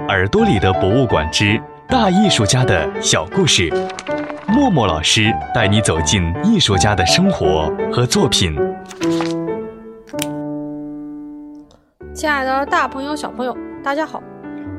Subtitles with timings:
[0.00, 3.72] 耳朵里的博物馆之大艺术家的小故事，
[4.46, 8.54] 默默老师带你走进艺术家的生活和作品。
[12.14, 14.22] 亲爱的大朋友、小朋友，大家好，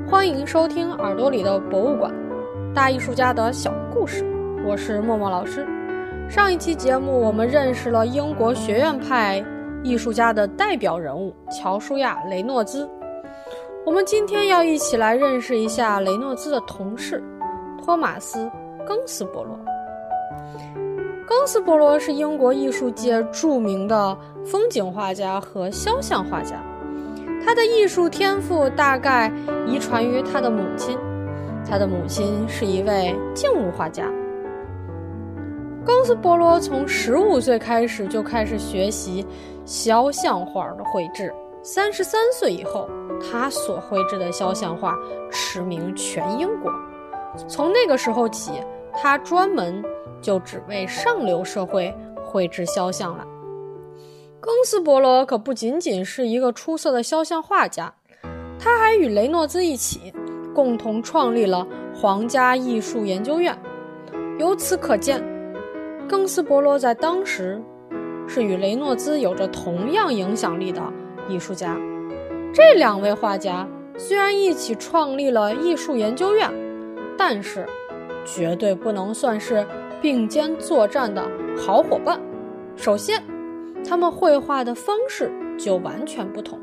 [0.07, 2.13] 欢迎收听耳朵里的博物馆，
[2.73, 4.23] 大艺术家的小故事。
[4.65, 5.67] 我是默默老师。
[6.29, 9.43] 上一期节目，我们认识了英国学院派
[9.83, 12.87] 艺术家的代表人物乔舒亚·雷诺兹。
[13.85, 17.23] 我们今天要一起来认识一下雷诺兹的同事
[17.83, 18.39] 托马斯·
[18.85, 19.57] 庚斯伯罗。
[21.25, 26.61] 庚斯伯罗是英国艺术界著名的风景画家和肖像画家，
[27.45, 29.31] 他的艺术天赋大概
[29.65, 30.97] 遗传于他的母亲，
[31.69, 34.09] 他的母亲是一位静物画家。
[35.85, 39.25] 庚斯伯罗从十五岁开始就开始学习
[39.65, 41.33] 肖像画的绘制，
[41.69, 42.89] 三十三岁以后。
[43.19, 44.95] 他所绘制的肖像画
[45.31, 46.71] 驰名全英国。
[47.47, 48.51] 从那个时候起，
[48.93, 49.83] 他专门
[50.21, 51.91] 就只为上流社会
[52.23, 53.25] 绘制肖像了。
[54.39, 57.91] 庚斯伯罗可不仅仅是一个出色的肖像画家，
[58.59, 60.13] 他还与雷诺兹一起
[60.53, 63.57] 共同创立了皇家艺术研究院。
[64.37, 65.19] 由此可见，
[66.07, 67.59] 庚斯伯罗在当时
[68.27, 70.81] 是与雷诺兹有着同样影响力的
[71.27, 71.77] 艺术家。
[72.53, 73.67] 这两位画家
[73.97, 76.49] 虽然一起创立了艺术研究院，
[77.17, 77.65] 但是
[78.25, 79.65] 绝对不能算是
[80.01, 81.23] 并肩作战的
[81.57, 82.19] 好伙伴。
[82.75, 83.23] 首先，
[83.87, 86.59] 他们绘画的方式就完全不同。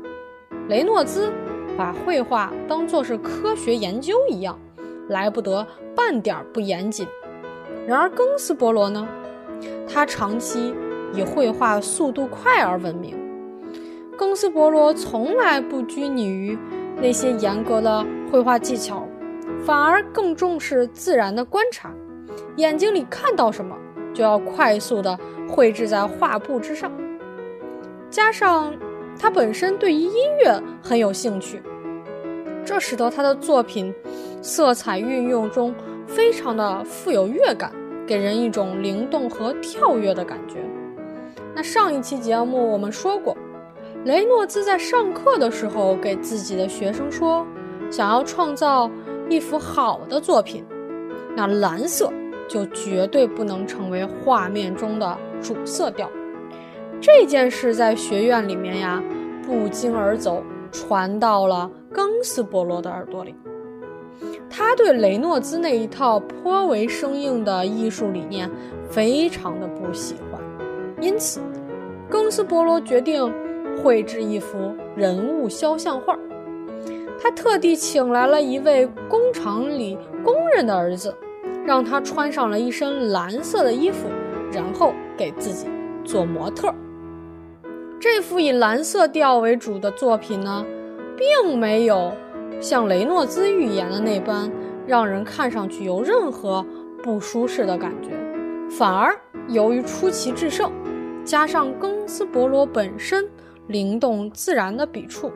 [0.67, 1.31] 雷诺兹
[1.77, 4.59] 把绘画当作是科学研究一样，
[5.09, 7.07] 来不得半点不严谨。
[7.85, 9.07] 然而，庚斯伯罗呢，
[9.87, 10.73] 他长期
[11.13, 13.24] 以绘画速度快而闻名。
[14.17, 16.57] 庚斯伯罗从来不拘泥于
[17.01, 19.05] 那些严格的绘画技巧，
[19.65, 21.91] 反而更重视自然的观察。
[22.55, 23.75] 眼睛里看到什么，
[24.13, 26.91] 就要快速地绘制在画布之上。
[28.09, 28.73] 加上
[29.19, 30.13] 他本身对于音
[30.43, 31.61] 乐很有兴趣，
[32.63, 33.93] 这使得他的作品
[34.41, 35.75] 色彩运用中
[36.07, 37.71] 非常的富有乐感，
[38.07, 40.59] 给人一种灵动和跳跃的感觉。
[41.53, 43.35] 那上一期节目我们说过。
[44.05, 47.43] 雷诺兹在上课的时候给自己的学生说
[47.89, 48.87] ：“想要创造
[49.31, 50.63] 一幅好的作品，
[51.35, 52.13] 那蓝色
[52.47, 56.07] 就绝对不能成为画面中的主色调。”
[57.01, 59.01] 这件事在学院里面呀，
[59.43, 63.33] 不胫而走，传到了庚斯伯罗的耳朵里。
[64.47, 68.47] 他对雷诺兹那一套颇为生硬的艺术理念
[68.87, 70.39] 非常的不喜欢，
[71.01, 71.41] 因此，
[72.07, 73.33] 庚斯伯罗决定。
[73.77, 76.17] 绘制一幅人物肖像画，
[77.21, 81.15] 他特地请来了一位工厂里工人的儿子，
[81.65, 84.07] 让他穿上了一身蓝色的衣服，
[84.51, 85.67] 然后给自己
[86.03, 86.73] 做模特。
[87.99, 90.65] 这幅以蓝色调为主的作品呢，
[91.17, 92.11] 并没有
[92.59, 94.51] 像雷诺兹预言的那般
[94.85, 96.65] 让人看上去有任何
[97.01, 98.09] 不舒适的感觉，
[98.69, 99.15] 反而
[99.47, 100.71] 由于出奇制胜，
[101.23, 103.27] 加上庚斯伯罗本身。
[103.67, 105.31] 灵动自然的笔触，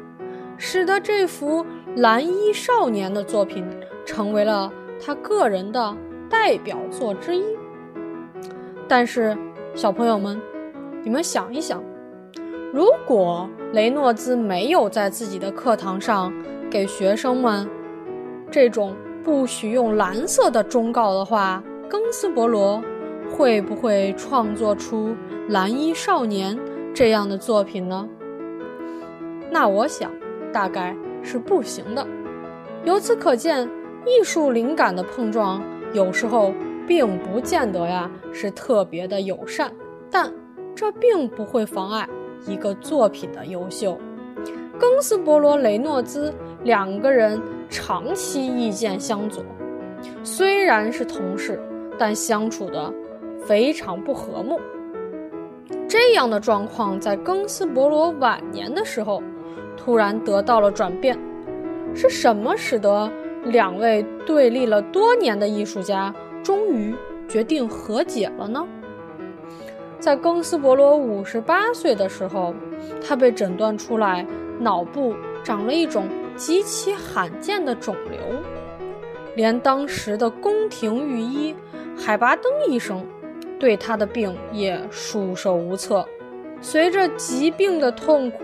[0.57, 3.65] 使得这幅蓝衣少年的作品
[4.05, 4.71] 成为了
[5.03, 5.95] 他个人的
[6.29, 7.43] 代表作之一。
[8.87, 9.37] 但是，
[9.73, 10.39] 小朋友们，
[11.03, 11.83] 你们想一想，
[12.73, 16.33] 如果雷诺兹没有在自己的课堂上
[16.69, 17.69] 给学生们
[18.51, 22.81] 这种不许用蓝色的忠告的话，庚斯伯罗
[23.31, 25.09] 会不会创作出
[25.49, 26.55] 《蓝衣少年》
[26.93, 28.07] 这样的作品呢？
[29.51, 30.11] 那我想，
[30.53, 32.05] 大概是不行的。
[32.85, 33.69] 由此可见，
[34.05, 35.61] 艺术灵感的碰撞
[35.91, 36.53] 有时候
[36.87, 39.71] 并不见得呀是特别的友善，
[40.09, 40.31] 但
[40.75, 42.07] 这并不会妨碍
[42.45, 43.97] 一个作品的优秀。
[44.79, 46.33] 庚斯伯罗、雷诺兹
[46.63, 49.43] 两个人长期意见相左，
[50.23, 51.59] 虽然是同事，
[51.97, 52.93] 但相处的
[53.45, 54.57] 非常不和睦。
[55.87, 59.21] 这样的状况在庚斯伯罗晚年的时候。
[59.81, 61.17] 突然得到了转变，
[61.95, 63.09] 是什么使得
[63.45, 66.93] 两位对立了多年的艺术家终于
[67.29, 68.67] 决定和解了呢？
[69.99, 72.53] 在庚斯伯罗五十八岁的时候，
[73.01, 74.27] 他被诊断出来
[74.59, 78.19] 脑部长了一种极其罕见的肿瘤，
[79.35, 81.55] 连当时的宫廷御医
[81.97, 83.05] 海拔登医生
[83.57, 86.05] 对他的病也束手无策。
[86.61, 88.43] 随着疾病的痛苦。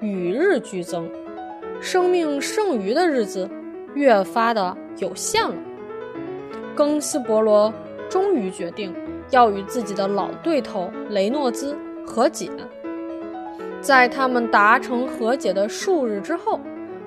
[0.00, 1.08] 与日俱增，
[1.80, 3.48] 生命剩余的日子
[3.94, 5.54] 越发的有限了。
[6.76, 7.72] 庚斯伯罗
[8.08, 8.94] 终于决定
[9.30, 11.76] 要与自己的老对头雷诺兹
[12.06, 12.50] 和解。
[13.80, 16.60] 在他们达成和解的数日之后，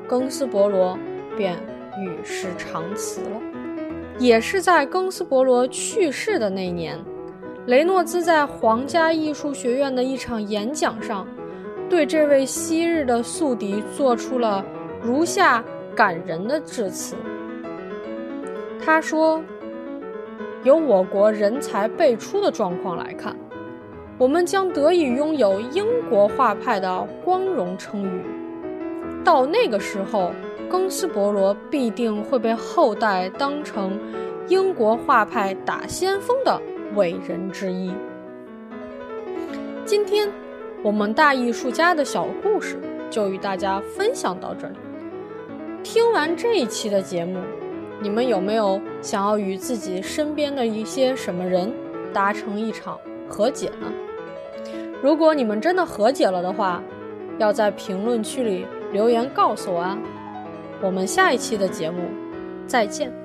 [0.08, 0.98] 庚斯伯罗
[1.38, 1.56] 便
[2.00, 3.42] 与世长辞了。
[4.20, 7.00] 也是在庚斯伯罗去世的那年，
[7.66, 11.28] 雷诺兹在皇家艺术学院的一场演讲上，
[11.90, 14.64] 对这位昔日的宿敌做出了
[15.02, 15.64] 如下
[15.96, 17.16] 感人的致辞。
[18.84, 19.42] 他说
[20.64, 23.36] ：“由我国人才辈出的状况来看，
[24.18, 28.22] 我们将得以拥有英国画派的光荣称誉。
[29.24, 30.32] 到那个时候。”
[30.72, 34.00] 庚斯伯罗必定会被后代当成
[34.48, 36.60] 英国画派打先锋的
[36.96, 37.94] 伟人之一。
[39.86, 40.28] 今天，
[40.84, 42.78] 我们大艺术家的小故事
[43.10, 44.76] 就与大家分享到这里。
[45.82, 47.40] 听完这一期的节目，
[48.02, 51.74] 你们有没有想要与自己身边的一些什么人
[52.14, 53.00] 达成一场
[53.30, 53.88] 和解呢？
[55.02, 56.84] 如果你们真的和解了的话，
[57.38, 59.98] 要在评论区里留言告诉我啊！
[60.82, 62.10] 我们下一期的节目，
[62.68, 63.23] 再见。